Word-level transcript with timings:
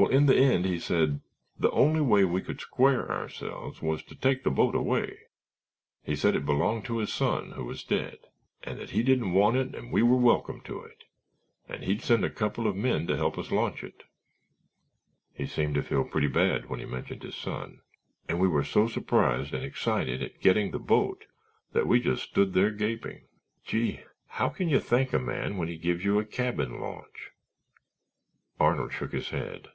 Well, 0.00 0.10
in 0.12 0.26
the 0.26 0.36
end 0.36 0.64
he 0.64 0.78
said 0.78 1.22
the 1.58 1.72
only 1.72 2.00
way 2.00 2.24
we 2.24 2.40
could 2.40 2.60
square 2.60 3.10
ourselves 3.10 3.82
was 3.82 4.00
to 4.04 4.14
take 4.14 4.44
the 4.44 4.48
boat 4.50 4.76
away; 4.76 5.18
he 6.04 6.14
said 6.14 6.36
it 6.36 6.46
belonged 6.46 6.84
to 6.84 6.98
his 6.98 7.12
son 7.12 7.50
who 7.50 7.64
was 7.64 7.82
dead, 7.82 8.18
and 8.62 8.78
that 8.78 8.90
he 8.90 9.02
didn't 9.02 9.32
want 9.32 9.56
it 9.56 9.74
and 9.74 9.90
we 9.90 10.04
were 10.04 10.16
welcome 10.16 10.60
to 10.60 10.84
it 10.84 11.02
and 11.68 11.82
he'd 11.82 12.00
send 12.00 12.24
us 12.24 12.30
a 12.30 12.34
couple 12.34 12.68
of 12.68 12.76
men 12.76 13.08
to 13.08 13.16
help 13.16 13.36
us 13.38 13.50
launch 13.50 13.82
it. 13.82 14.04
He 15.34 15.46
seemed 15.46 15.74
to 15.74 15.82
feel 15.82 16.04
pretty 16.04 16.28
bad 16.28 16.66
when 16.70 16.78
he 16.78 16.86
mentioned 16.86 17.24
his 17.24 17.34
son 17.34 17.80
and 18.28 18.38
we 18.38 18.46
were 18.46 18.62
so 18.62 18.86
surprised 18.86 19.52
and 19.52 19.64
excited 19.64 20.22
at 20.22 20.40
getting 20.40 20.70
the 20.70 20.78
boat 20.78 21.24
that 21.72 21.88
we 21.88 21.98
just 21.98 22.22
stood 22.22 22.52
there 22.52 22.70
gaping. 22.70 23.24
Gee, 23.64 24.02
how 24.28 24.48
can 24.48 24.68
you 24.68 24.78
thank 24.78 25.12
a 25.12 25.18
man 25.18 25.56
when 25.56 25.66
he 25.66 25.76
gives 25.76 26.04
you 26.04 26.20
a 26.20 26.24
cabin 26.24 26.78
launch?" 26.80 27.32
Arnold 28.60 28.92
shook 28.92 29.10
his 29.10 29.30
head. 29.30 29.66